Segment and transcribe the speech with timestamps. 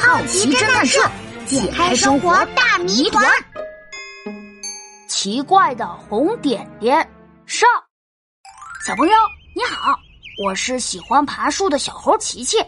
[0.00, 1.00] 好奇侦探社
[1.46, 3.24] 解开生活大谜团。
[5.08, 6.96] 奇怪的红点点
[7.46, 7.68] 上，
[8.86, 9.12] 小朋友
[9.54, 9.98] 你好，
[10.44, 12.58] 我是喜欢爬树的小猴琪琪。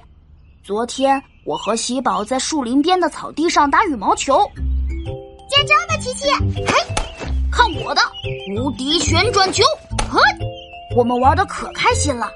[0.65, 4.39] 昨天我和喜宝在树林边的草地上打羽毛球，
[5.49, 6.29] 接招吧，琪琪！
[6.67, 6.75] 嘿，
[7.51, 8.03] 看我的
[8.57, 9.63] 无敌旋转球！
[10.11, 10.21] 嘿，
[10.97, 12.31] 我们玩的可开心了。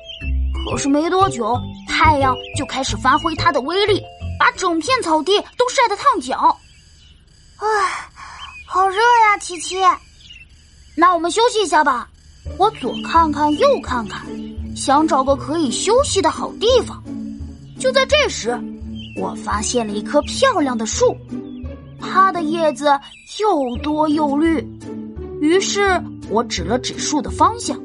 [0.64, 4.02] 可是没多久，太阳就开始发挥它的威力，
[4.43, 6.58] 把整片草地都晒得烫脚。
[7.58, 8.11] 唉，
[8.66, 9.76] 好热呀，琪琪。
[10.96, 12.08] 那我们休息一下吧。
[12.58, 14.26] 我左看看，右看看，
[14.75, 17.00] 想找个可以休息的好地方。
[17.79, 18.61] 就在这时，
[19.16, 21.16] 我发现了一棵漂亮的树，
[22.00, 22.99] 它的叶子
[23.38, 24.61] 又多又绿。
[25.40, 27.80] 于是我指了指树的方向：“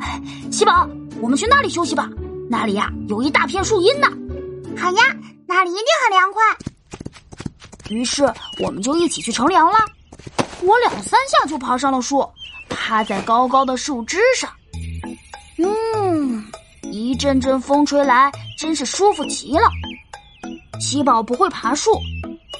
[0.00, 0.90] 哎，喜宝。”
[1.22, 2.10] 我们去那里休息吧，
[2.50, 4.08] 那里呀有一大片树荫呢。
[4.76, 5.02] 好呀，
[5.58, 6.40] 那里一定很凉快。
[7.88, 9.76] 于是我们就一起去乘凉了。
[10.60, 12.24] 我两三下就爬上了树，
[12.68, 14.48] 趴在高高的树枝上。
[15.56, 16.46] 嗯，
[16.82, 19.68] 一阵阵风吹来，真是舒服极了。
[20.78, 21.90] 喜宝不会爬树，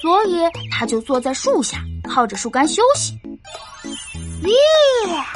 [0.01, 3.17] 所以他就坐在树下，靠着树干休息。
[4.43, 5.31] 咦，啊，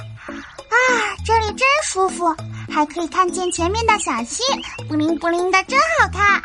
[1.26, 2.36] 这里真舒服。
[2.70, 4.44] 还可以看见前面的小溪，
[4.90, 6.42] 布灵布灵的，真好看。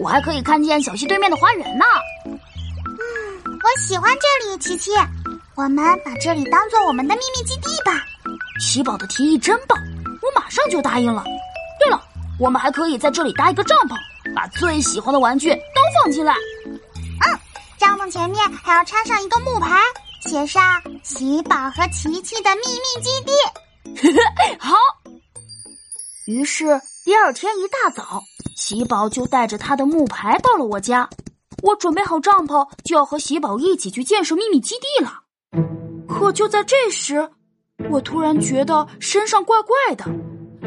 [0.00, 1.84] 咦，我还可以看见小溪对面的花园呢。
[2.24, 2.38] 嗯，
[3.44, 4.90] 我喜欢这里，琪琪。
[5.56, 7.92] 我们把这里当做我们的秘密基地吧。
[8.60, 9.78] 喜宝的提议真棒，
[10.22, 11.22] 我马上就答应了。
[11.78, 12.02] 对了，
[12.38, 13.94] 我们还可以在这里搭一个帐篷，
[14.34, 16.34] 把最喜欢的玩具都放进来。
[16.64, 17.38] 嗯，
[17.78, 19.78] 帐篷前面还要插上一个木牌，
[20.26, 23.32] 写上“喜宝和琪琪的秘密基地”。
[24.58, 24.74] 好。
[26.26, 28.22] 于是第二天一大早，
[28.60, 31.08] 喜宝就带着他的木牌到了我家。
[31.62, 35.20] 我准备好帐篷，就要和喜宝一起去建设秘密基地了。
[36.06, 37.26] 可就在这时，
[37.88, 40.04] 我突然觉得身上怪怪的，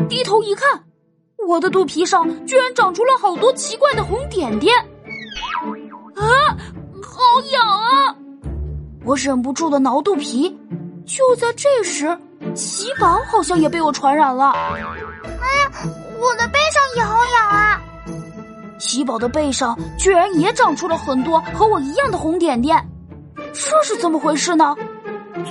[0.09, 0.83] 低头一看，
[1.47, 4.75] 我的肚皮上居然长出了好多奇怪的红点点。
[6.15, 6.25] 啊，
[7.03, 8.15] 好痒啊！
[9.05, 10.49] 我忍不住的挠肚皮。
[11.05, 12.17] 就在这时。
[12.55, 14.51] 喜宝好像也被我传染了。
[14.51, 14.91] 哎呀，
[16.19, 17.72] 我的背上也好痒啊！
[18.83, 22.85] 奇宝的背上居然也长出了很多和我一样的红点点，
[23.53, 24.75] 这是怎么回事呢？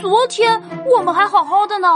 [0.03, 0.63] 昨天
[0.95, 1.89] 我们还好好的呢。